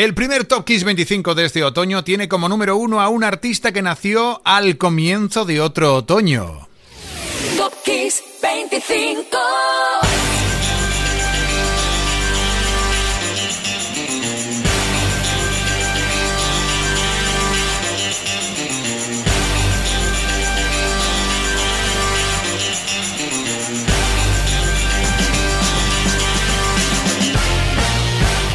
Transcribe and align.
El 0.00 0.14
primer 0.14 0.46
Top 0.46 0.64
Kiss 0.64 0.82
25 0.82 1.34
de 1.34 1.44
este 1.44 1.62
otoño 1.62 2.02
tiene 2.02 2.26
como 2.26 2.48
número 2.48 2.74
uno 2.78 3.02
a 3.02 3.10
un 3.10 3.22
artista 3.22 3.70
que 3.70 3.82
nació 3.82 4.40
al 4.46 4.78
comienzo 4.78 5.44
de 5.44 5.60
otro 5.60 5.94
otoño. 5.94 6.68
Top 7.58 7.74
Kiss 7.84 8.22
25. 8.40 9.28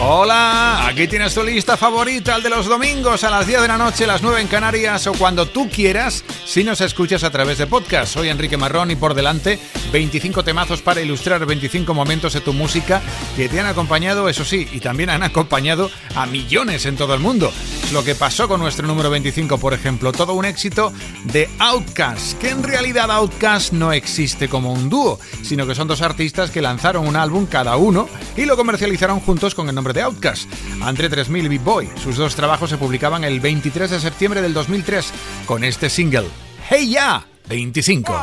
Hola, 0.08 0.86
aquí 0.86 1.08
tienes 1.08 1.34
tu 1.34 1.42
lista 1.42 1.78
favorita, 1.78 2.36
el 2.36 2.44
de 2.44 2.52
los 2.52 2.68
domingos 2.68 3.24
a 3.24 3.32
las 3.32 3.48
10 3.48 3.64
de 3.64 3.68
la 3.68 3.80
noche, 3.80 4.06
las 4.06 4.22
9 4.22 4.40
en 4.40 4.48
Canarias 4.48 5.08
o 5.08 5.14
cuando 5.14 5.48
tú 5.48 5.68
quieras, 5.68 6.24
si 6.46 6.64
nos 6.64 6.80
escuchas 6.82 7.24
a 7.24 7.32
través 7.32 7.58
de 7.58 7.66
podcast. 7.66 8.14
Soy 8.14 8.30
Enrique 8.30 8.56
Marrón 8.56 8.92
y 8.92 8.96
por 8.96 9.16
delante 9.16 9.58
25 9.92 10.44
temazos 10.44 10.84
para 10.84 11.02
ilustrar 11.02 11.44
25 11.48 11.92
momentos 11.96 12.34
de 12.34 12.42
tu 12.42 12.54
música 12.54 13.02
que 13.36 13.50
te 13.50 13.60
han 13.60 13.66
acompañado, 13.66 14.30
eso 14.30 14.46
sí, 14.46 14.68
y 14.72 14.80
también 14.80 15.10
han 15.10 15.24
acompañado 15.24 15.90
a 16.14 16.28
millones 16.28 16.86
en 16.86 16.98
todo 16.98 17.16
el 17.16 17.20
mundo. 17.20 17.52
Lo 17.92 18.04
que 18.04 18.14
pasó 18.14 18.48
con 18.48 18.60
nuestro 18.60 18.86
número 18.86 19.10
25, 19.10 19.58
por 19.58 19.74
ejemplo, 19.74 20.12
todo 20.12 20.34
un 20.34 20.46
éxito 20.46 20.94
de 21.24 21.50
Outcast, 21.58 22.38
que 22.40 22.50
en 22.50 22.62
realidad 22.62 23.10
Outcast 23.10 23.74
no 23.74 23.92
existe 23.92 24.50
como 24.50 24.72
un 24.72 24.88
dúo, 24.88 25.20
sino 25.42 25.66
que 25.66 25.74
son 25.74 25.88
dos 25.88 26.04
artistas 26.04 26.52
que 26.52 26.62
lanzaron 26.62 27.08
un 27.08 27.16
álbum 27.16 27.48
cada 27.48 27.76
uno 27.78 28.08
y 28.38 28.46
lo 28.46 28.56
comercializaron 28.56 29.20
juntos 29.20 29.56
con 29.56 29.68
el 29.68 29.74
nombre 29.74 29.95
de 29.96 30.04
Outcast. 30.04 30.48
Andre 30.84 31.10
3000 31.10 31.46
y 31.46 31.50
Big 31.50 31.62
Boy. 31.62 31.90
Sus 32.04 32.18
dos 32.18 32.36
trabajos 32.36 32.70
se 32.70 32.78
publicaban 32.78 33.24
el 33.24 33.40
23 33.40 33.90
de 33.90 34.00
septiembre 34.00 34.42
del 34.44 34.54
2003 34.54 35.12
con 35.48 35.64
este 35.64 35.90
single, 35.90 36.28
Hey 36.70 36.90
Ya 36.92 37.26
25. 37.48 38.14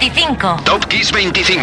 25. 0.00 0.64
Top 0.64 0.88
Kiss 0.88 1.10
25. 1.10 1.60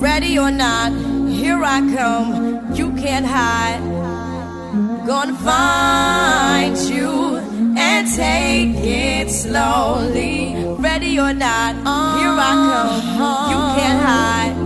Ready 0.00 0.38
or 0.38 0.50
not, 0.50 0.92
here 1.28 1.62
I 1.62 1.80
come. 1.94 2.74
You 2.74 2.90
can't 2.92 3.26
hide. 3.26 3.82
Gonna 5.06 5.34
find 5.34 6.74
you 6.88 7.36
and 7.76 8.08
take 8.10 8.76
it 8.76 9.28
slowly. 9.30 10.54
Ready 10.78 11.20
or 11.20 11.34
not, 11.34 11.74
here 12.16 12.34
I 12.48 12.52
come. 12.70 13.50
You 13.50 13.58
can't 13.78 14.00
hide. 14.00 14.59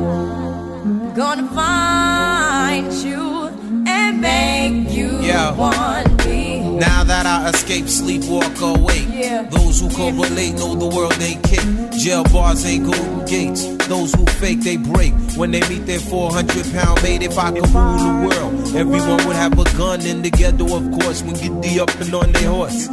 Gonna 1.14 1.46
find 1.54 2.92
you 2.92 3.48
and 3.86 4.20
make 4.20 4.90
you 4.90 5.20
Yeah. 5.22 5.52
want 5.52 6.26
me. 6.26 6.58
Now 6.60 7.04
that 7.04 7.24
I 7.24 7.50
escape, 7.50 7.88
sleep, 7.88 8.24
walk 8.24 8.60
awake. 8.60 9.06
Yeah. 9.12 9.42
Those 9.48 9.78
who 9.80 9.88
correlate 9.90 10.54
know 10.54 10.74
the 10.74 10.86
world 10.86 11.16
ain't 11.20 11.40
kick. 11.44 11.62
Jail 11.96 12.24
bars 12.24 12.66
ain't 12.66 12.86
golden 12.90 13.24
gates. 13.26 13.64
Those 13.88 14.12
who 14.12 14.26
fake, 14.40 14.62
they 14.64 14.76
break. 14.76 15.12
When 15.36 15.52
they 15.52 15.60
meet 15.68 15.86
their 15.86 16.00
400 16.00 16.66
pound 16.72 17.00
mate, 17.04 17.22
if 17.22 17.38
I 17.38 17.52
could 17.52 17.68
rule 17.70 17.98
the 18.06 18.26
world, 18.26 18.74
everyone 18.74 19.24
would 19.26 19.36
have 19.36 19.56
a 19.56 19.64
gun 19.78 20.00
in 20.02 20.22
the 20.22 20.30
ghetto, 20.30 20.64
of 20.76 20.90
course, 20.98 21.22
when 21.22 21.34
get 21.34 21.62
the 21.62 21.80
up 21.80 21.90
and 22.00 22.12
on 22.12 22.32
their 22.32 22.48
horse. 22.50 22.88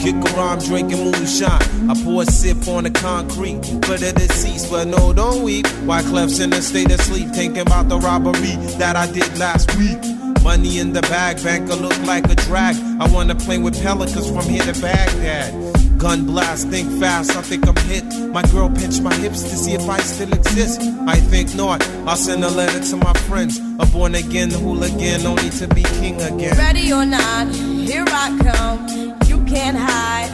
Kick 0.00 0.16
around 0.32 0.64
drinking 0.64 1.04
moonshine. 1.04 1.90
I 1.90 1.94
pour 2.02 2.22
a 2.22 2.24
sip 2.24 2.66
on 2.66 2.84
the 2.84 2.90
concrete 2.90 3.62
for 3.84 3.98
the 3.98 4.14
deceased, 4.16 4.70
but 4.70 4.88
no, 4.88 5.12
don't 5.12 5.42
weep. 5.42 5.66
Why 5.84 6.00
Clef's 6.00 6.40
in 6.40 6.54
a 6.54 6.62
state 6.62 6.90
of 6.90 7.02
sleep, 7.02 7.28
thinking 7.28 7.60
about 7.60 7.90
the 7.90 7.98
robbery 7.98 8.56
that 8.78 8.96
I 8.96 9.12
did 9.12 9.36
last 9.36 9.76
week. 9.76 9.98
Money 10.42 10.78
in 10.78 10.94
the 10.94 11.02
bag, 11.02 11.42
banker 11.44 11.74
look 11.74 11.98
like 12.04 12.24
a 12.30 12.34
drag. 12.34 12.76
I 12.98 13.12
wanna 13.12 13.34
play 13.34 13.58
with 13.58 13.78
pelicans 13.82 14.26
from 14.26 14.48
here 14.48 14.62
to 14.62 14.80
Baghdad. 14.80 15.98
Gun 15.98 16.24
blast, 16.24 16.68
think 16.68 16.90
fast, 16.98 17.36
I 17.36 17.42
think 17.42 17.68
I'm 17.68 17.76
hit. 17.84 18.04
My 18.32 18.40
girl 18.44 18.70
pinched 18.70 19.02
my 19.02 19.14
hips 19.16 19.42
to 19.42 19.54
see 19.54 19.74
if 19.74 19.86
I 19.86 19.98
still 19.98 20.32
exist. 20.32 20.80
I 21.06 21.16
think 21.16 21.54
not. 21.54 21.86
I'll 22.08 22.16
send 22.16 22.42
a 22.42 22.48
letter 22.48 22.80
to 22.80 22.96
my 22.96 23.12
friends. 23.28 23.60
A 23.78 23.84
born 23.84 24.14
again 24.14 24.50
hooligan, 24.50 25.26
only 25.26 25.50
to 25.50 25.68
be 25.68 25.82
king 26.00 26.18
again. 26.22 26.56
Ready 26.56 26.90
or 26.90 27.04
not, 27.04 27.54
here 27.54 28.06
I 28.08 28.38
come. 28.40 29.19
Can't 29.50 29.76
hide. 29.76 30.30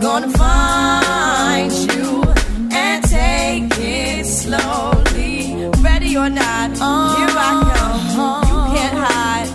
Gonna 0.00 0.28
find 0.30 1.72
you 1.72 2.24
and 2.72 3.04
take 3.04 3.72
it 3.78 4.26
slowly. 4.26 5.70
Ready 5.80 6.16
or 6.16 6.28
not, 6.28 6.70
here 6.72 7.30
I 7.38 7.50
come. 7.76 8.42
You 8.48 8.58
can't 8.74 8.98
hide. 8.98 9.48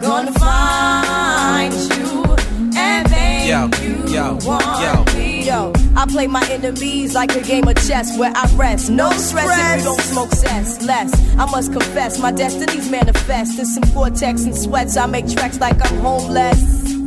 Gonna 0.00 0.32
find 0.32 1.74
you 1.74 2.36
and 2.78 3.10
make 3.10 3.48
Yo, 3.48 3.68
you 3.82 4.14
yo, 4.14 4.38
want 4.46 4.80
yo. 4.80 5.18
me. 5.18 5.42
Yo, 5.44 5.72
I 5.96 6.06
play 6.06 6.28
my 6.28 6.46
enemies 6.48 7.16
like 7.16 7.34
a 7.34 7.40
game 7.42 7.66
of 7.66 7.74
chess 7.88 8.16
where 8.16 8.32
I 8.32 8.48
rest. 8.54 8.90
No 8.90 9.10
stress 9.10 9.50
if 9.58 9.78
you 9.80 9.84
don't 9.86 10.00
smoke 10.02 10.30
cess. 10.30 10.80
Less, 10.82 11.12
I 11.36 11.46
must 11.50 11.72
confess, 11.72 12.20
my 12.20 12.30
destinies 12.30 12.88
manifest. 12.88 13.58
In 13.58 13.66
some 13.66 13.92
cortex 13.92 14.44
and 14.44 14.56
sweats, 14.56 14.96
I 14.96 15.06
make 15.06 15.28
tracks 15.28 15.58
like 15.58 15.84
I'm 15.84 15.98
homeless. 15.98 16.87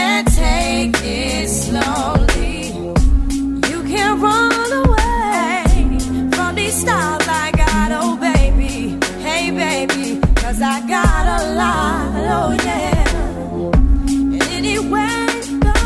and 0.00 0.26
take 0.26 0.96
it 1.02 1.48
slowly. 1.48 2.72
You 3.70 3.78
can't 3.92 4.16
run 4.26 4.72
away 4.84 5.64
from 6.36 6.50
these 6.54 6.76
styles 6.82 7.26
I 7.44 7.50
got, 7.62 7.88
oh 8.02 8.16
baby. 8.16 8.76
Hey 9.26 9.44
baby, 9.50 10.20
I 10.74 10.76
got 10.96 11.24
a 11.38 11.40
lot, 11.60 12.12
oh 12.36 12.50
yeah. 12.66 13.04
And 14.34 14.48
anywhere 14.60 15.24
you 15.46 15.58
go, 15.68 15.78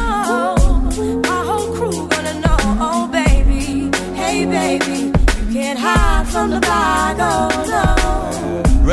my 1.30 1.40
whole 1.48 1.68
crew 1.76 2.08
gonna 2.12 2.34
know, 2.44 2.60
oh 2.88 3.02
baby. 3.20 3.90
Hey 4.20 4.38
baby, 4.58 4.98
you 5.38 5.44
can't 5.56 5.78
hide 5.78 6.26
from 6.32 6.50
the 6.50 6.60
bag. 6.60 6.94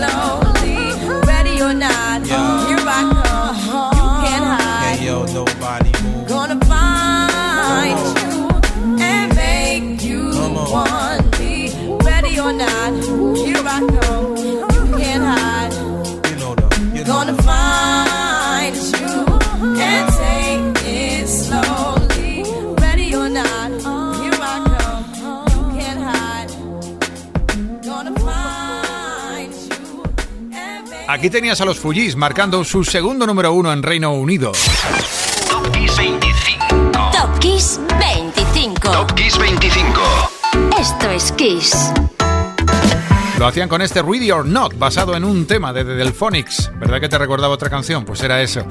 slowly. 0.00 0.76
Ready 1.26 1.60
or 1.62 1.74
not, 1.74 2.26
here 2.26 2.86
I 2.98 3.00
come. 3.12 3.56
You 3.96 4.08
can't 4.24 4.46
hide. 4.52 4.98
Hey, 4.98 5.06
yo, 5.06 5.24
nobody 5.26 5.92
move. 6.02 6.28
Gonna 6.28 6.58
find 6.70 7.98
you 8.22 8.96
and 9.08 9.28
make 9.36 10.02
you 10.02 10.22
want 10.74 11.38
me. 11.38 11.52
Ready 12.08 12.38
or 12.40 12.52
not, 12.52 12.92
here 13.44 13.62
I 13.76 13.78
come. 14.00 14.19
Aquí 31.10 31.28
tenías 31.28 31.60
a 31.60 31.64
los 31.64 31.80
Fujis 31.80 32.14
marcando 32.14 32.62
su 32.62 32.84
segundo 32.84 33.26
número 33.26 33.52
uno 33.52 33.72
en 33.72 33.82
Reino 33.82 34.14
Unido. 34.14 34.52
Top 35.50 35.68
Kiss 35.72 35.96
25. 35.96 37.10
Top 37.10 37.38
Kiss 37.40 37.80
25. 37.98 38.92
Top 38.92 39.12
Kiss 39.14 39.36
25. 39.36 40.00
Esto 40.78 41.10
es 41.10 41.32
Kiss. 41.32 41.92
Lo 43.40 43.46
hacían 43.48 43.68
con 43.68 43.82
este 43.82 44.02
Ready 44.02 44.30
or 44.30 44.46
Not, 44.46 44.78
basado 44.78 45.16
en 45.16 45.24
un 45.24 45.46
tema 45.46 45.72
de 45.72 45.84
The 45.84 45.94
Delphonics. 45.94 46.70
¿Verdad 46.78 47.00
que 47.00 47.08
te 47.08 47.18
recordaba 47.18 47.54
otra 47.54 47.70
canción? 47.70 48.04
Pues 48.04 48.22
era 48.22 48.40
eso. 48.40 48.64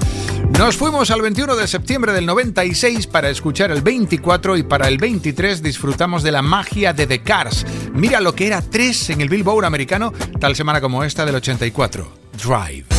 Nos 0.58 0.78
fuimos 0.78 1.12
al 1.12 1.22
21 1.22 1.58
de 1.58 1.68
septiembre 1.68 2.14
del 2.14 2.26
96 2.26 3.08
para 3.08 3.30
escuchar 3.30 3.70
el 3.72 3.82
24 3.82 4.56
y 4.56 4.64
para 4.64 4.88
el 4.88 4.98
23 4.98 5.62
disfrutamos 5.62 6.24
de 6.24 6.32
la 6.32 6.42
magia 6.42 6.94
de 6.94 7.06
The 7.06 7.22
Cars. 7.22 7.66
Mira 7.92 8.22
lo 8.22 8.34
que 8.34 8.48
era 8.48 8.62
3 8.62 9.10
en 9.10 9.20
el 9.20 9.28
Billboard 9.28 9.66
americano 9.66 10.14
tal 10.40 10.56
semana 10.56 10.80
como 10.80 11.04
esta 11.04 11.26
del 11.26 11.36
84. 11.36 12.19
Drive. 12.40 12.99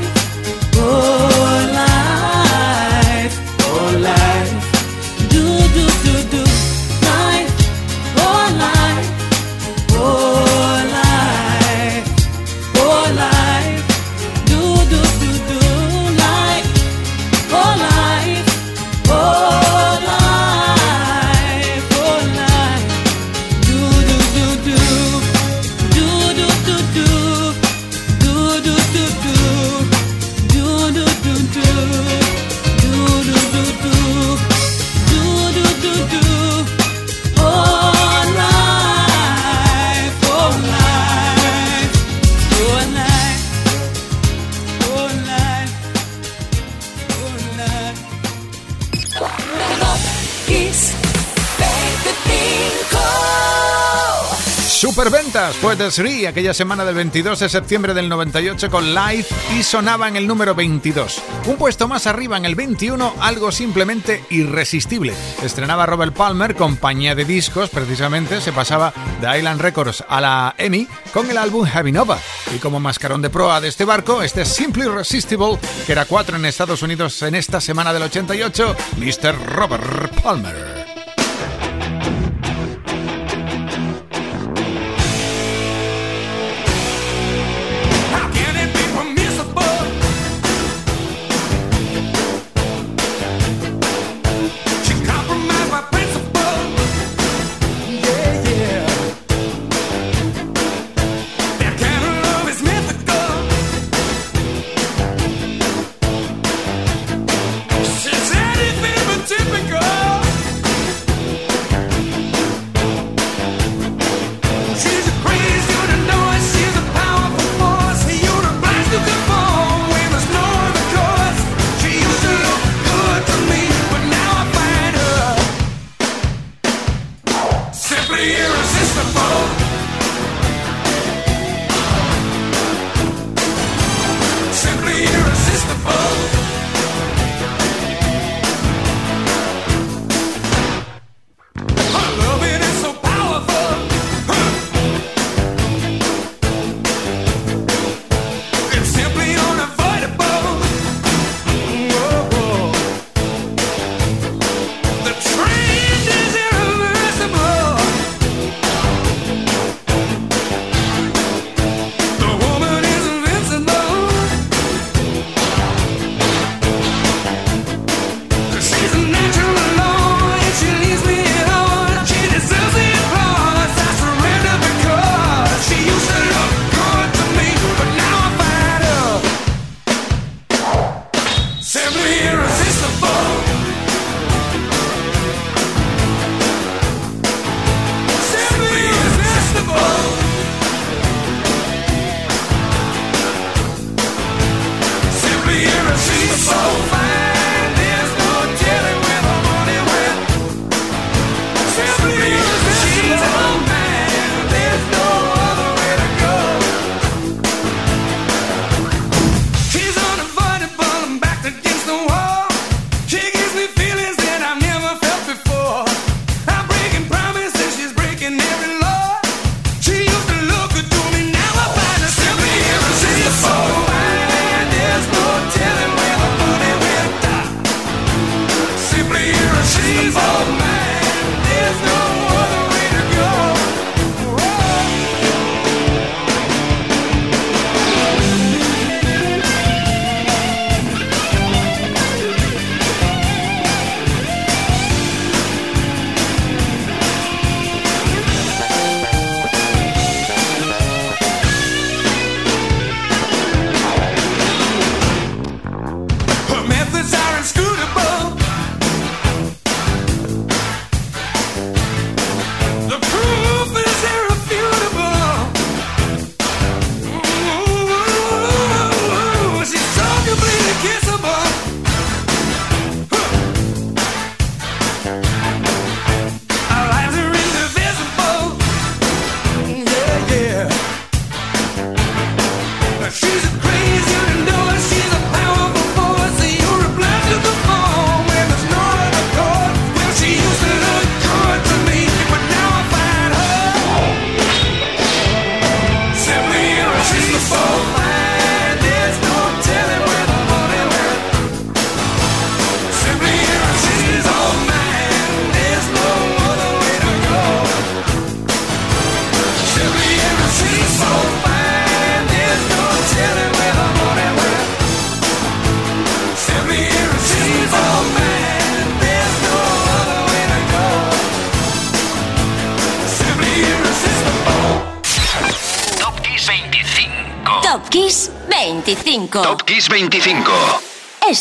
the 55.89 56.27
aquella 56.27 56.53
semana 56.53 56.85
del 56.85 56.93
22 56.93 57.39
de 57.39 57.49
septiembre 57.49 57.95
del 57.95 58.07
98 58.07 58.69
con 58.69 58.93
Live 58.93 59.25
y 59.57 59.63
sonaba 59.63 60.07
en 60.07 60.15
el 60.15 60.27
número 60.27 60.53
22. 60.53 61.19
Un 61.47 61.55
puesto 61.55 61.87
más 61.87 62.05
arriba 62.05 62.37
en 62.37 62.45
el 62.45 62.53
21, 62.53 63.15
algo 63.19 63.51
simplemente 63.51 64.23
irresistible. 64.29 65.13
Estrenaba 65.41 65.87
Robert 65.87 66.13
Palmer, 66.13 66.55
compañía 66.55 67.15
de 67.15 67.25
discos, 67.25 67.71
precisamente, 67.71 68.41
se 68.41 68.53
pasaba 68.53 68.93
de 69.21 69.39
Island 69.39 69.59
Records 69.59 70.03
a 70.07 70.21
la 70.21 70.55
Emmy 70.59 70.87
con 71.13 71.29
el 71.31 71.37
álbum 71.37 71.65
Heavy 71.65 71.91
Nova. 71.91 72.19
Y 72.55 72.59
como 72.59 72.79
mascarón 72.79 73.23
de 73.23 73.31
proa 73.31 73.59
de 73.59 73.69
este 73.69 73.85
barco, 73.85 74.21
este 74.21 74.45
Simply 74.45 74.83
Irresistible, 74.83 75.57
que 75.87 75.93
era 75.93 76.05
4 76.05 76.37
en 76.37 76.45
Estados 76.45 76.83
Unidos 76.83 77.19
en 77.23 77.33
esta 77.33 77.59
semana 77.59 77.91
del 77.91 78.03
88, 78.03 78.75
Mr. 78.97 79.35
Robert 79.55 80.21
Palmer. 80.21 80.70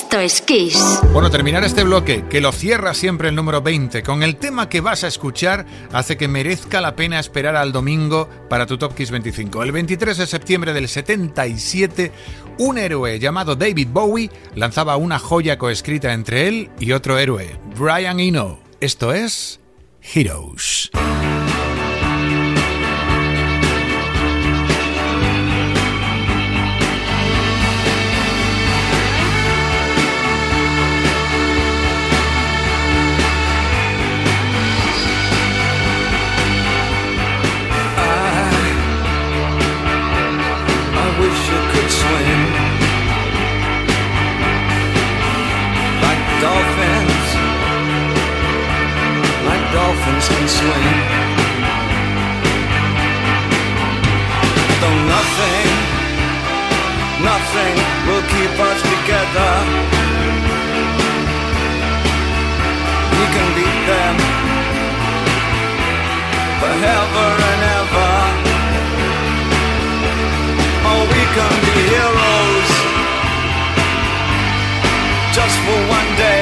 Esto 0.00 0.18
es 0.18 0.40
Kiss. 0.40 0.98
Bueno, 1.12 1.30
terminar 1.30 1.62
este 1.62 1.84
bloque, 1.84 2.24
que 2.30 2.40
lo 2.40 2.52
cierra 2.52 2.94
siempre 2.94 3.28
el 3.28 3.34
número 3.34 3.60
20, 3.60 4.02
con 4.02 4.22
el 4.22 4.36
tema 4.36 4.70
que 4.70 4.80
vas 4.80 5.04
a 5.04 5.08
escuchar, 5.08 5.66
hace 5.92 6.16
que 6.16 6.26
merezca 6.26 6.80
la 6.80 6.96
pena 6.96 7.20
esperar 7.20 7.54
al 7.54 7.70
domingo 7.70 8.26
para 8.48 8.64
tu 8.64 8.78
Top 8.78 8.94
Kiss 8.94 9.10
25. 9.10 9.62
El 9.62 9.72
23 9.72 10.16
de 10.16 10.26
septiembre 10.26 10.72
del 10.72 10.88
77, 10.88 12.12
un 12.58 12.78
héroe 12.78 13.18
llamado 13.18 13.56
David 13.56 13.88
Bowie 13.92 14.30
lanzaba 14.54 14.96
una 14.96 15.18
joya 15.18 15.58
coescrita 15.58 16.14
entre 16.14 16.48
él 16.48 16.70
y 16.80 16.92
otro 16.92 17.18
héroe, 17.18 17.60
Brian 17.78 18.20
Eno. 18.20 18.58
Esto 18.80 19.12
es 19.12 19.60
Heroes. 20.00 20.90
Oh, 71.30 71.32
we 71.32 71.38
can 71.38 71.60
be 71.62 71.82
heroes 71.94 72.70
just 75.32 75.56
for 75.60 75.78
one 75.88 76.16
day. 76.16 76.39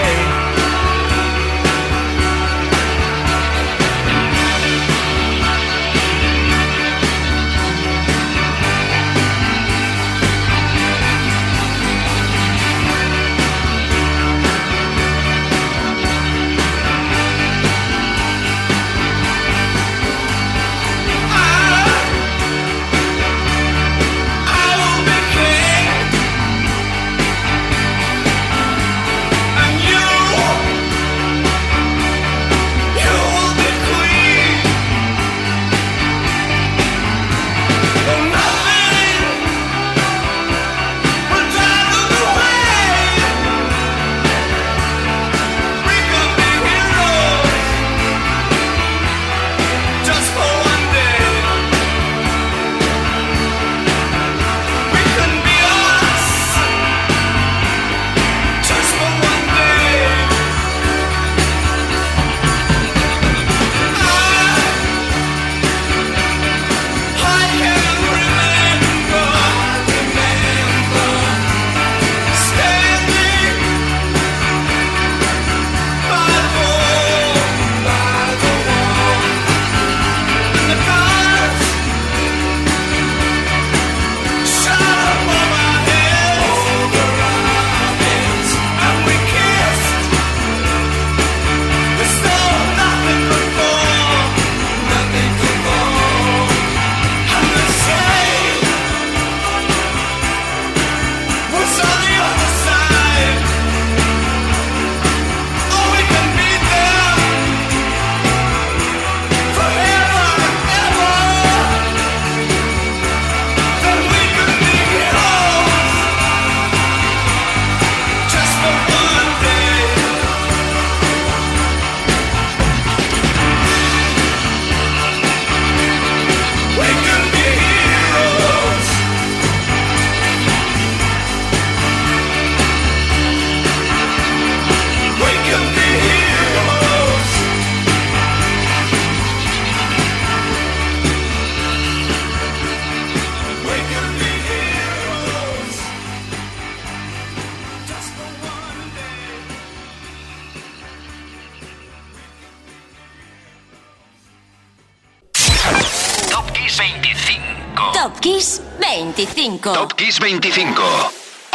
25. 156.78 157.92
Top 157.92 158.20
Kiss 158.20 158.60
25. 158.78 159.62
Top 159.62 159.96
Kiss 159.96 160.16
25. 160.20 160.78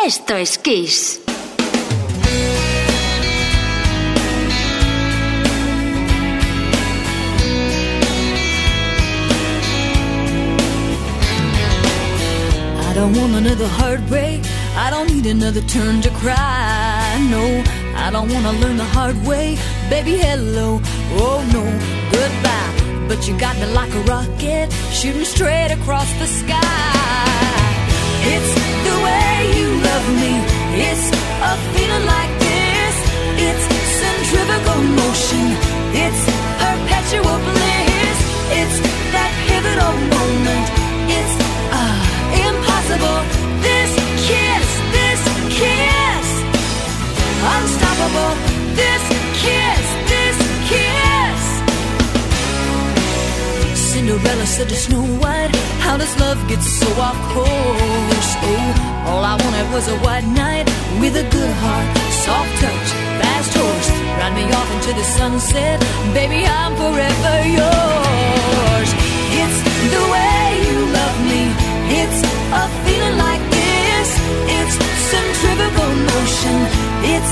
Esto 0.04 0.36
es 0.36 0.58
Kiss. 0.58 1.22
I 12.76 12.94
don't 12.94 13.16
want 13.16 13.36
another 13.36 13.70
heartbreak. 13.70 14.42
I 14.76 14.90
don't 14.90 15.10
need 15.10 15.26
another 15.26 15.62
turn 15.62 16.02
to 16.02 16.10
cry. 16.10 17.18
No, 17.32 17.64
I 17.96 18.10
don't 18.12 18.30
want 18.30 18.46
to 18.46 18.52
learn 18.60 18.76
the 18.76 18.84
hard 18.84 19.16
way. 19.26 19.58
Baby, 19.90 20.18
hello. 20.18 20.82
Oh, 21.16 21.40
no, 21.54 21.64
goodbye. 22.12 22.63
But 23.08 23.28
you 23.28 23.38
got 23.38 23.56
me 23.58 23.66
like 23.74 23.94
a 23.94 24.02
rocket, 24.02 24.72
shooting 24.92 25.26
straight 25.26 25.72
across 25.72 26.12
the 26.20 26.28
sky. 26.28 26.60
It's 28.34 28.54
the 28.88 28.96
way 29.06 29.34
you 29.60 29.68
love 29.90 30.06
me. 30.22 30.34
It's 30.88 31.08
a 31.52 31.54
feeling 31.74 32.06
like 32.16 32.32
this. 32.40 32.96
It's 33.48 33.66
centrifugal 34.02 34.82
motion. 35.00 35.46
It's 36.04 36.24
perpetual 36.64 37.38
bliss. 37.48 38.18
It's 38.60 38.78
that 39.14 39.32
pivotal 39.48 39.94
moment. 40.16 40.66
It's 41.18 41.36
ah 41.76 42.00
impossible. 42.48 43.20
This 43.62 43.92
kiss, 44.26 44.68
this 44.96 45.22
kiss, 45.60 46.28
unstoppable. 47.56 48.34
This 48.80 49.04
kiss, 49.44 49.86
Cinderella 53.94 54.48
said 54.48 54.70
to 54.70 54.76
Snow 54.76 55.06
White, 55.22 55.56
How 55.86 55.98
does 55.98 56.20
love 56.20 56.40
get 56.50 56.64
so 56.64 56.88
off 57.00 57.14
course? 57.30 58.30
Oh, 58.42 59.06
all 59.06 59.24
I 59.24 59.38
wanted 59.38 59.68
was 59.72 59.88
a 59.88 59.98
white 60.00 60.26
knight 60.26 60.66
with 61.00 61.14
a 61.16 61.22
good 61.30 61.54
heart, 61.62 61.88
soft 62.26 62.54
touch, 62.58 62.90
fast 63.22 63.54
horse. 63.54 63.90
Ride 64.18 64.34
me 64.34 64.46
off 64.50 64.70
into 64.74 64.98
the 64.98 65.06
sunset, 65.20 65.78
baby, 66.18 66.42
I'm 66.42 66.74
forever 66.74 67.36
yours. 67.60 68.90
It's 69.42 69.60
the 69.94 70.04
way 70.10 70.42
you 70.74 70.80
love 70.90 71.18
me, 71.30 71.44
it's 72.02 72.20
a 72.50 72.66
feeling 72.90 73.18
like 73.22 73.44
this. 73.54 74.10
It's 74.58 74.76
centrifugal 75.14 75.92
motion, 76.10 76.58
it's 77.14 77.32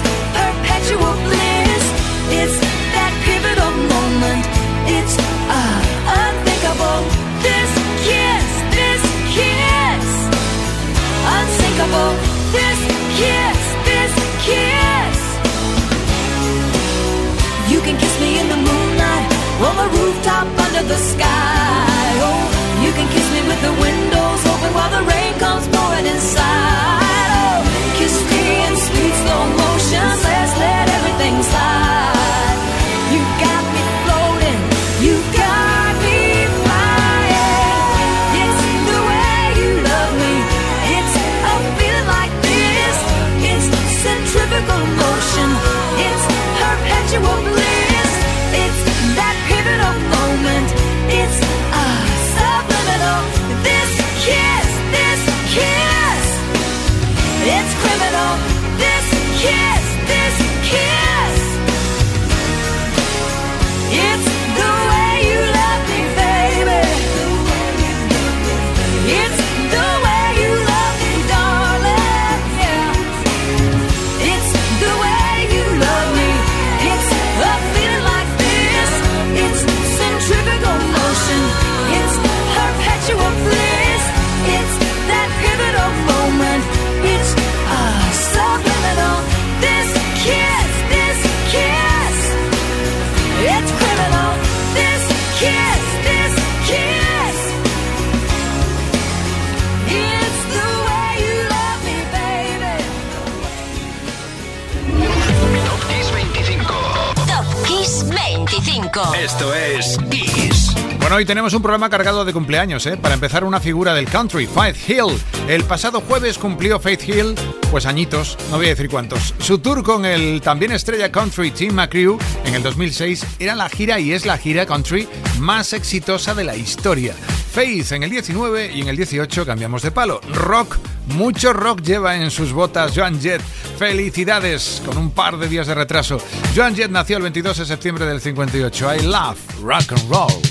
25. 109.10 109.16
Esto 109.16 109.54
es 109.54 109.98
Kiss. 110.10 110.76
Bueno, 111.00 111.16
hoy 111.16 111.26
tenemos 111.26 111.54
un 111.54 111.62
programa 111.62 111.90
cargado 111.90 112.24
de 112.24 112.34
cumpleaños, 112.34 112.86
¿eh? 112.86 112.98
Para 112.98 113.16
empezar, 113.16 113.44
una 113.44 113.60
figura 113.60 113.94
del 113.94 114.06
country, 114.08 114.46
Faith 114.46 114.78
Hill. 114.88 115.18
El 115.48 115.64
pasado 115.64 116.02
jueves 116.02 116.38
cumplió 116.38 116.80
Faith 116.80 117.08
Hill, 117.08 117.36
pues 117.72 117.86
añitos, 117.86 118.38
no 118.52 118.58
voy 118.58 118.68
a 118.68 118.70
decir 118.70 118.90
cuántos. 118.90 119.34
Su 119.40 119.58
tour 119.60 119.84
con 119.84 120.06
el 120.06 120.42
también 120.42 120.72
estrella 120.72 121.12
country 121.12 121.52
Tim 121.52 121.74
McGrew 121.74 122.18
en 122.46 122.54
el 122.54 122.64
2006 122.64 123.26
era 123.40 123.56
la 123.56 123.70
gira 123.70 124.00
y 124.00 124.14
es 124.14 124.26
la 124.26 124.38
gira 124.38 124.66
country 124.66 125.08
más 125.40 125.74
exitosa 125.74 126.36
de 126.36 126.44
la 126.44 126.56
historia. 126.56 127.16
Faith 127.52 127.92
en 127.92 128.04
el 128.04 128.10
19 128.10 128.72
y 128.74 128.82
en 128.82 128.88
el 128.88 128.96
18 128.96 129.46
cambiamos 129.46 129.82
de 129.82 129.92
palo. 129.92 130.22
Rock, 130.34 130.78
mucho 131.08 131.52
rock 131.52 131.82
lleva 131.82 132.16
en 132.16 132.32
sus 132.32 132.54
botas 132.54 132.94
Joan 132.96 133.20
Jett. 133.20 133.42
Felicidades, 133.78 134.82
con 134.86 134.98
un 134.98 135.12
par 135.12 135.38
de 135.38 135.50
días 135.50 135.68
de 135.68 135.76
retraso. 135.76 136.18
Joan 136.56 136.76
Jett 136.76 136.92
nació 136.92 137.18
el 137.18 137.24
22 137.24 137.58
de 137.58 137.66
septiembre 137.66 138.06
del 138.06 138.22
58. 138.22 138.96
I 138.96 139.00
love 139.02 139.38
rock 139.62 139.92
and 139.92 140.10
roll. 140.10 140.51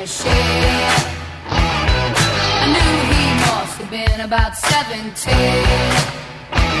Machine. 0.00 0.30
I 1.50 2.66
knew 2.72 2.94
he 3.12 3.24
must 3.46 3.74
have 3.80 3.90
been 3.90 4.20
about 4.20 4.56
17. 4.56 5.34
He 6.54 6.74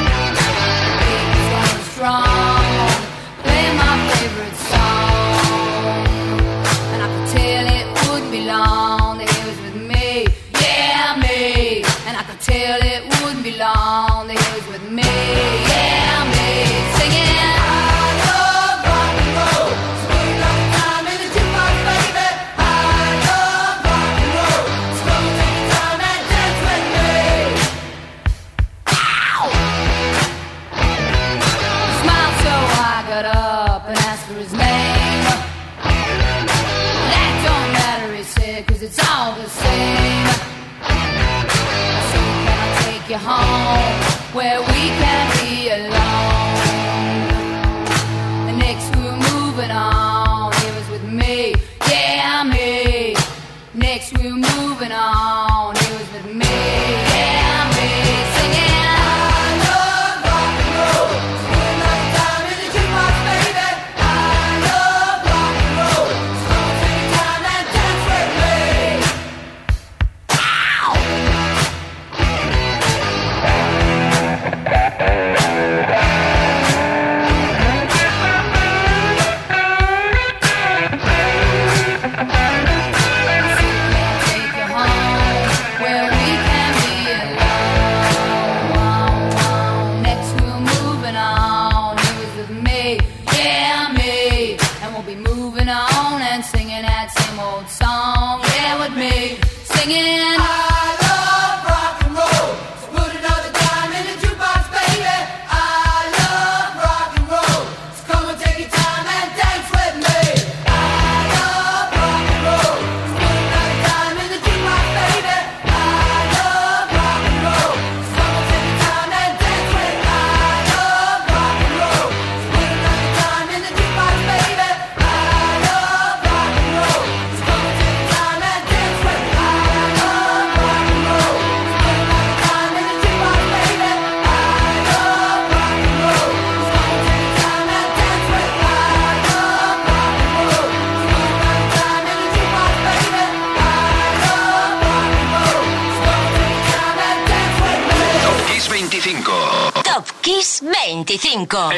was 1.34 1.46
going 1.52 1.82
strong, 1.90 2.62
playing 3.42 3.76
my 3.82 3.94
favorite 4.10 4.58
song. 4.70 6.06
And 6.92 7.00
I 7.02 7.08
could 7.12 7.28
tell 7.36 7.64
it 7.78 7.86
wouldn't 8.06 8.30
be 8.30 8.42
long 8.46 9.18
that 9.18 9.28
he 9.34 9.40
was 9.50 9.58
with 9.66 9.78
me. 9.90 10.06
Yeah, 10.62 11.18
me. 11.18 11.82
And 12.06 12.14
I 12.16 12.22
could 12.22 12.40
tell 12.40 12.78
it 12.94 13.02
wouldn't 13.20 13.42
be 13.42 13.54
long 13.58 14.28
that 14.28 14.38
he 14.42 14.48
was 14.56 14.66
with 14.72 14.84
me. 14.92 15.10
Yeah, 15.72 15.87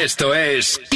Esto 0.03 0.33
es 0.33 0.90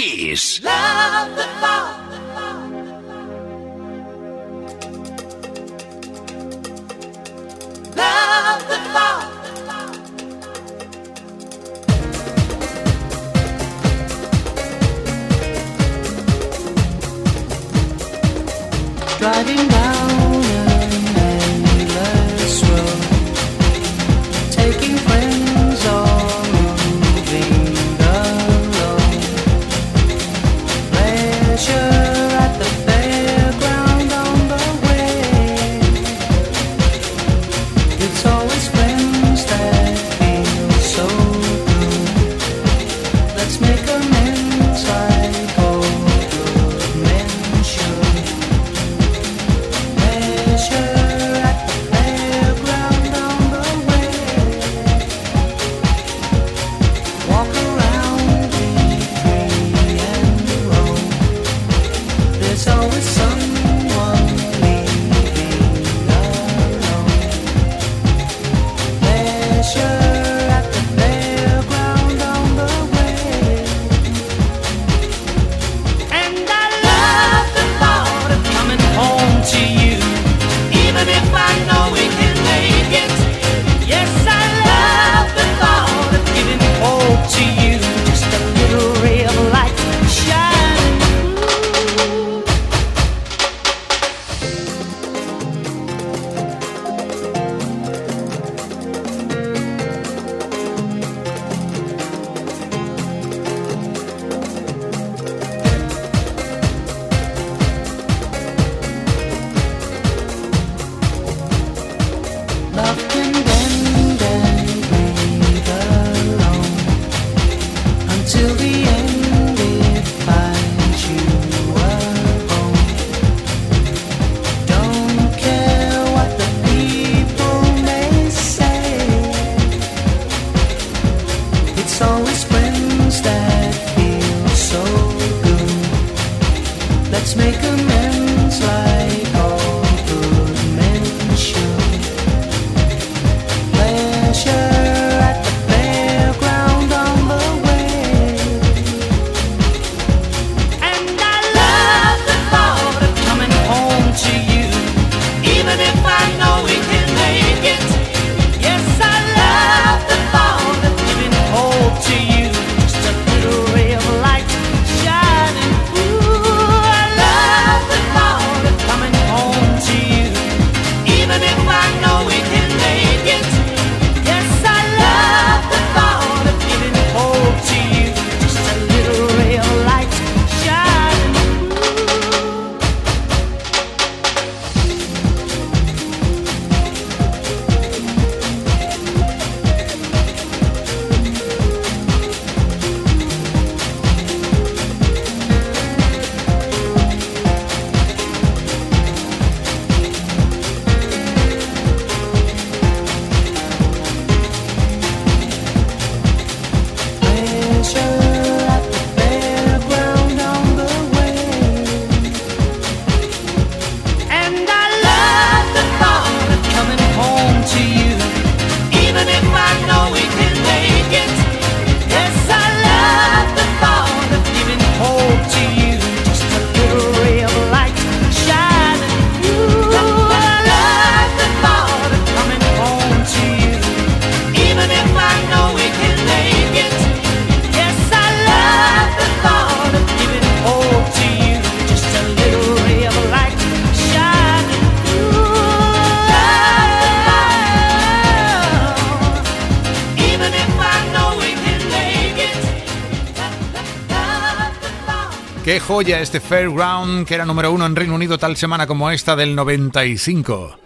Qué 255.76 255.82
joya 255.82 256.22
este 256.22 256.40
Fairground, 256.40 257.28
que 257.28 257.36
era 257.36 257.44
número 257.44 257.70
uno 257.70 257.86
en 257.86 257.98
Reino 257.98 258.16
Unido 258.16 258.38
tal 258.38 258.56
semana 258.56 258.88
como 258.88 259.12
esta 259.12 259.36
del 259.36 259.54
95. 259.54 260.80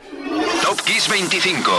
Top 0.64 0.82
Kiss 0.82 1.08
25. 1.08 1.72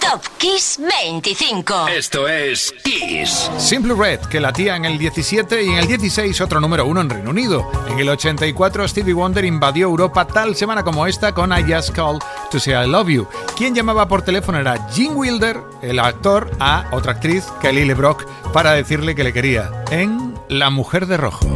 Top 0.00 0.20
Kiss 0.36 0.80
25. 0.80 1.86
Esto 1.86 2.26
es 2.26 2.74
Kiss. 2.82 3.48
Simple 3.56 3.94
Red, 3.94 4.22
que 4.22 4.40
latía 4.40 4.74
en 4.74 4.84
el 4.84 4.98
17 4.98 5.62
y 5.62 5.68
en 5.68 5.74
el 5.76 5.86
16 5.86 6.40
otro 6.40 6.58
número 6.58 6.84
uno 6.86 7.02
en 7.02 7.08
Reino 7.08 7.30
Unido. 7.30 7.70
En 7.88 8.00
el 8.00 8.08
84 8.08 8.88
Stevie 8.88 9.14
Wonder 9.14 9.44
invadió 9.44 9.86
Europa 9.86 10.26
tal 10.26 10.56
semana 10.56 10.82
como 10.82 11.06
esta 11.06 11.32
con 11.32 11.56
I 11.56 11.72
Just 11.72 11.90
Call 11.90 12.18
to 12.50 12.58
Say 12.58 12.74
I 12.84 12.90
Love 12.90 13.08
You. 13.08 13.28
Quien 13.56 13.76
llamaba 13.76 14.08
por 14.08 14.22
teléfono 14.22 14.58
era 14.58 14.88
Jim 14.92 15.12
Wilder, 15.14 15.60
el 15.82 16.00
actor, 16.00 16.50
a 16.58 16.88
otra 16.90 17.12
actriz, 17.12 17.44
Kelly 17.62 17.84
LeBrock, 17.84 18.26
para 18.52 18.72
decirle 18.72 19.14
que 19.14 19.22
le 19.22 19.32
quería 19.32 19.70
en 19.92 20.34
La 20.48 20.70
Mujer 20.70 21.06
de 21.06 21.16
Rojo. 21.16 21.46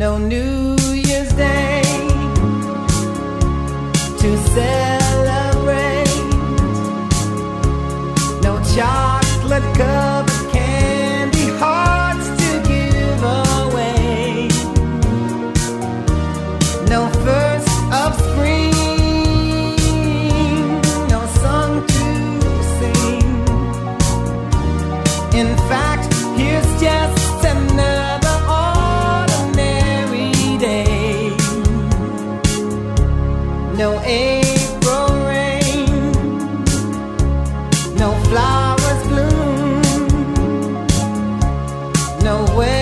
no 0.00 0.16
New 0.16 0.76
Year's 0.94 1.30
Day 1.34 1.82
to 4.18 4.36
celebrate. 4.48 4.99
know 42.30 42.44
where 42.54 42.79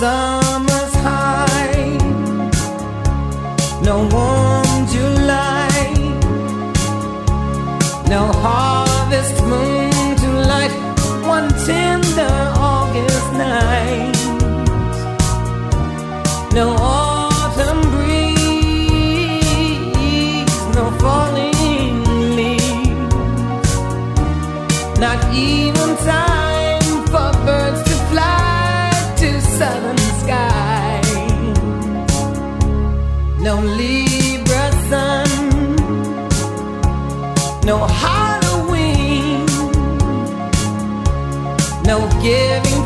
razão. 0.00 0.39
Libra 33.62 34.70
sun, 34.90 35.76
no 37.64 37.86
Halloween, 37.86 39.46
no 41.86 42.06
giving. 42.20 42.79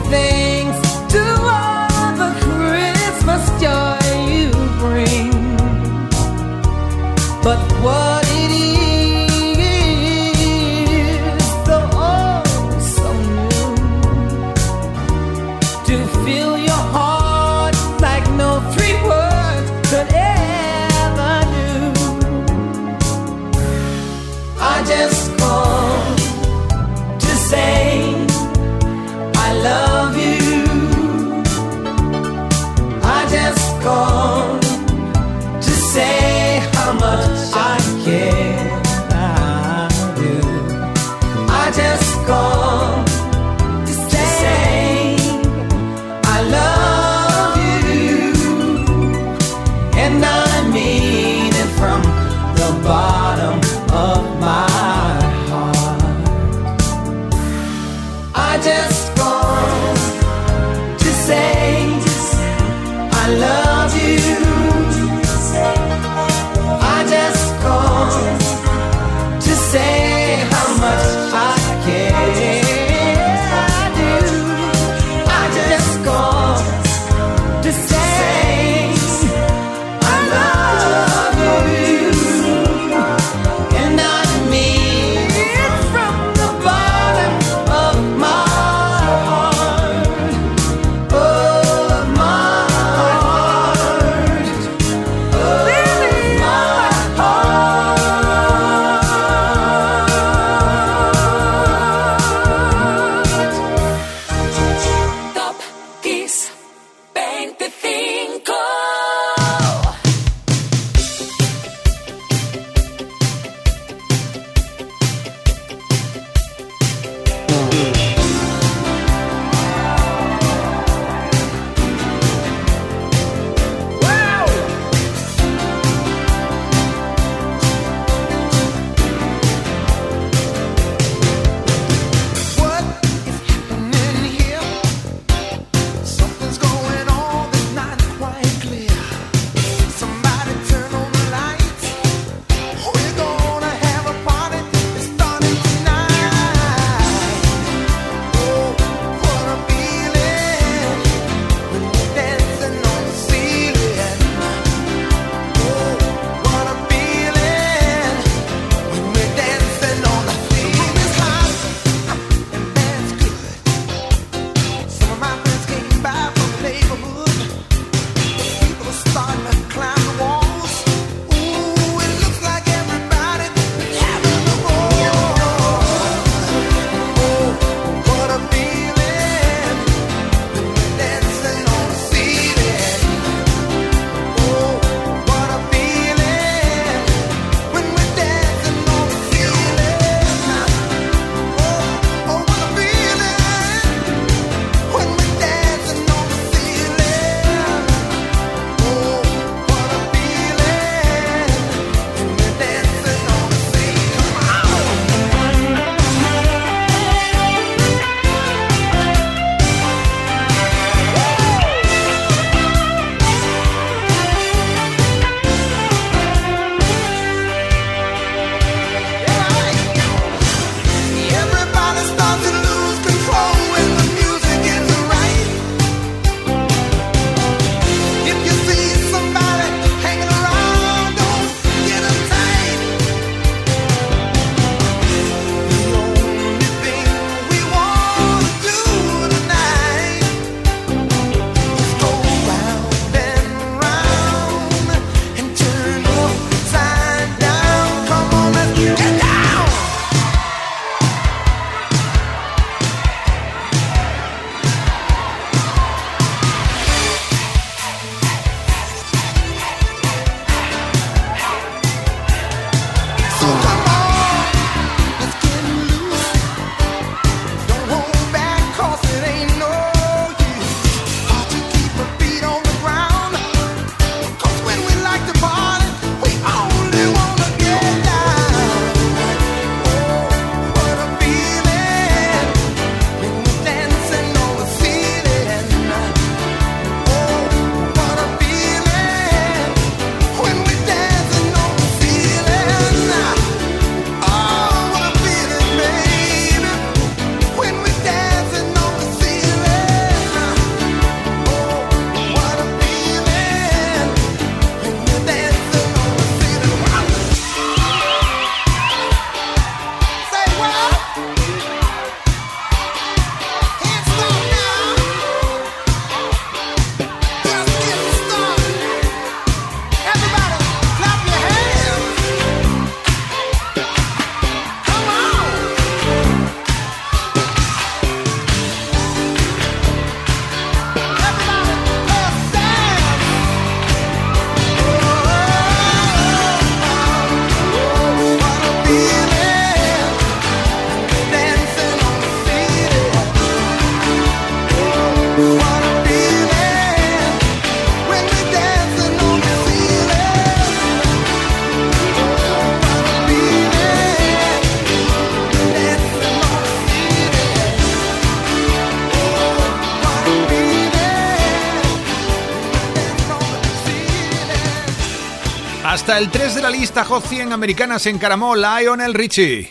Hasta 365.94 366.18
el 366.18 366.28
3 366.28 366.56
de 366.56 366.62
la 366.62 366.70
lista 366.70 367.04
Hot 367.04 367.24
100 367.24 367.52
americana 367.52 368.00
se 368.00 368.10
encaramó 368.10 368.56
Lionel 368.56 369.14
Richie. 369.14 369.70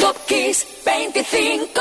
Top 0.00 0.16
Kiss 0.26 0.66
25. 0.84 1.80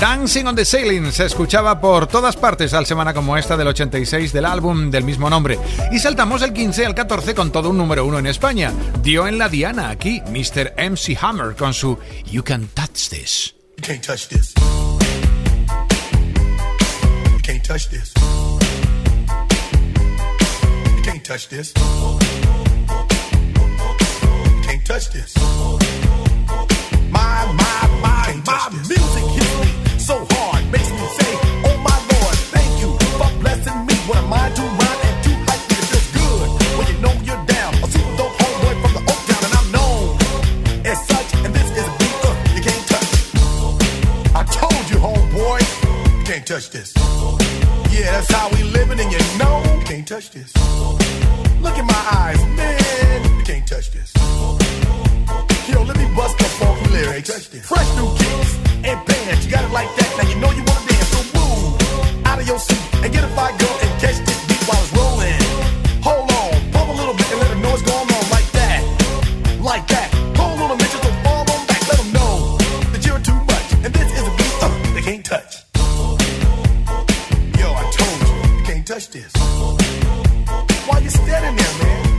Dancing 0.00 0.46
on 0.46 0.56
the 0.56 0.64
Sailing 0.64 1.12
se 1.12 1.26
escuchaba 1.26 1.78
por 1.78 2.06
todas 2.06 2.36
partes 2.36 2.72
al 2.72 2.86
semana 2.86 3.12
como 3.12 3.36
esta 3.36 3.58
del 3.58 3.68
86 3.68 4.32
del 4.32 4.46
álbum 4.46 4.90
del 4.90 5.04
mismo 5.04 5.28
nombre. 5.28 5.58
Y 5.92 5.98
saltamos 5.98 6.40
el 6.40 6.54
15 6.54 6.86
al 6.86 6.94
14 6.94 7.34
con 7.34 7.52
todo 7.52 7.68
un 7.68 7.76
número 7.76 8.06
uno 8.06 8.18
en 8.18 8.26
España. 8.26 8.72
Dio 9.02 9.28
en 9.28 9.36
la 9.36 9.50
diana 9.50 9.90
aquí 9.90 10.22
Mr. 10.22 10.72
MC 10.78 11.18
Hammer 11.20 11.56
con 11.56 11.74
su 11.74 11.98
You 12.30 12.42
Can 12.42 12.68
Touch 12.68 13.10
This. 13.10 13.54
You 13.76 13.84
can't 13.84 14.02
touch 14.02 14.28
this. 14.28 14.54
You 17.30 17.40
can't 17.42 17.62
touch 17.62 17.90
this. 17.90 18.14
You 20.96 21.02
can't 21.02 21.22
touch 21.22 21.48
this. 21.48 21.74
Can't 24.84 25.00
touch 25.00 25.12
this. 25.14 25.34
My, 27.10 27.46
my, 27.56 27.80
my, 28.02 28.42
my 28.44 28.68
music 28.86 29.24
hits 29.32 29.56
me 29.64 29.98
so 29.98 30.26
hard, 30.30 30.70
makes 30.70 30.90
me 30.90 31.06
say, 31.16 31.32
Oh 31.64 31.76
my 31.80 31.96
Lord, 32.12 32.36
thank 32.52 32.68
you 32.82 32.92
for 33.16 33.30
blessing 33.40 33.86
me. 33.86 33.94
What 34.04 34.18
am 34.18 34.32
I 34.32 34.50
to 34.50 34.62
and 34.62 35.24
to 35.24 35.30
hype 35.48 35.64
me? 35.70 35.76
It 35.80 35.88
feels 35.88 36.08
good 36.12 36.48
when 36.76 36.86
you 36.92 37.00
know 37.00 37.14
you're 37.24 37.44
down. 37.46 37.72
A 37.80 37.86
super 37.88 38.16
dope 38.18 38.36
homeboy 38.36 38.74
from 38.82 38.92
the 38.92 39.02
Oak 39.08 39.20
Town, 39.24 39.42
and 39.48 39.54
I'm 39.56 39.68
known 39.72 40.04
as 40.84 40.98
such. 41.08 41.32
And 41.44 41.54
this 41.54 41.70
is 41.70 41.88
a 41.88 41.94
beat 41.96 42.20
uh, 42.28 42.36
you 42.54 42.60
can't 42.60 42.86
touch. 42.92 43.10
I 44.36 44.44
told 44.52 44.84
you, 44.90 44.96
homeboy, 45.00 45.60
you 46.18 46.24
can't 46.24 46.46
touch 46.46 46.68
this. 46.68 46.92
Yeah, 47.88 48.20
that's 48.20 48.30
how 48.30 48.50
we 48.50 48.62
living, 48.64 49.00
and 49.00 49.10
you 49.10 49.22
know 49.38 49.62
you 49.78 49.84
can't 49.86 50.06
touch 50.06 50.30
this. 50.30 50.52
Look 51.62 51.78
in 51.78 51.86
my 51.86 52.04
eyes, 52.12 52.44
man, 52.52 53.38
you 53.38 53.44
can't 53.44 53.66
touch 53.66 53.90
this. 53.90 54.12
Yo, 55.66 55.82
let 55.82 55.96
me 55.96 56.04
bust 56.14 56.36
the 56.36 56.44
funky 56.44 56.90
lyrics. 56.90 57.46
Fresh 57.64 57.96
new 57.96 58.08
kicks 58.20 58.52
and 58.84 58.98
bands, 59.06 59.46
you 59.46 59.50
got 59.50 59.64
it 59.64 59.72
like 59.72 59.88
that. 59.96 60.08
Now 60.18 60.28
you 60.28 60.36
know 60.36 60.50
you 60.52 60.62
wanna 60.68 60.86
dance, 60.88 61.08
so 61.08 61.20
move 61.32 62.26
out 62.26 62.38
of 62.38 62.46
your 62.46 62.58
seat 62.58 62.84
and 63.02 63.10
get 63.12 63.24
a 63.24 63.28
fire 63.28 63.56
girl 63.56 63.76
and 63.80 63.90
catch 64.00 64.18
this 64.28 64.40
beat 64.44 64.62
while 64.68 64.82
it's 64.84 64.92
rolling. 64.92 65.40
Hold 66.04 66.30
on, 66.30 66.52
pump 66.72 66.88
a 66.90 66.96
little 67.00 67.14
bit 67.14 67.32
and 67.32 67.40
let 67.40 67.48
them 67.48 67.62
know 67.62 67.70
what's 67.70 67.82
going 67.82 68.08
on 68.12 68.24
like 68.28 68.48
that, 68.52 68.80
like 69.60 69.86
that. 69.88 70.12
Hold 70.36 70.60
on 70.60 70.70
a 70.72 70.76
minute, 70.76 71.00
just 71.00 71.18
fall 71.24 71.48
on 71.48 71.66
back, 71.66 71.80
let 71.88 71.96
them 71.96 72.12
know 72.12 72.58
that 72.92 73.00
you're 73.06 73.24
too 73.24 73.40
much 73.48 73.68
and 73.84 73.90
this 73.94 74.08
is 74.12 74.24
a 74.28 74.32
beat 74.36 74.54
uh, 74.60 74.68
they 74.92 75.00
can't 75.00 75.24
touch. 75.24 75.64
Yo, 77.56 77.66
I 77.72 77.84
told 77.88 78.16
you, 78.20 78.32
you 78.58 78.64
can't 78.68 78.86
touch 78.86 79.08
this. 79.08 79.32
Why 80.84 80.98
you 80.98 81.08
standing 81.08 81.56
there, 81.56 81.74
man? 81.80 82.03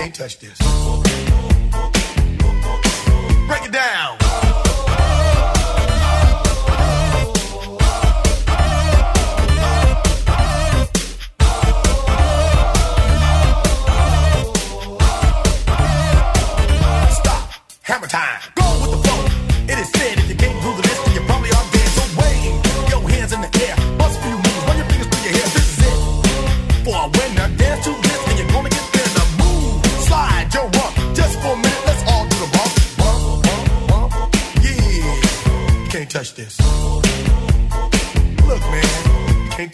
Can't 0.00 0.14
touch 0.14 0.38
this. 0.38 0.56
Break 3.46 3.64
it 3.66 3.72
down. 3.72 4.19